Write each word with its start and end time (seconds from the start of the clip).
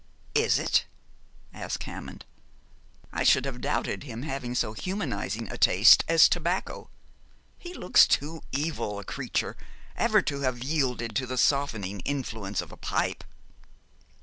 'Is 0.33 0.57
it?' 0.57 0.87
asked 1.53 1.83
Hammond. 1.83 2.25
'I 3.13 3.23
should 3.23 3.45
have 3.45 3.61
doubted 3.61 4.01
his 4.01 4.23
having 4.23 4.55
so 4.55 4.73
humanising 4.73 5.47
a 5.51 5.59
taste 5.59 6.03
as 6.07 6.27
tobacco. 6.27 6.89
He 7.59 7.75
looks 7.75 8.07
too 8.07 8.41
evil 8.51 8.97
a 8.97 9.03
creature 9.03 9.55
ever 9.95 10.23
to 10.23 10.41
have 10.41 10.63
yielded 10.63 11.15
to 11.17 11.27
the 11.27 11.37
softening 11.37 11.99
influence 11.99 12.61
of 12.61 12.71
a 12.71 12.77
pipe.' 12.77 13.23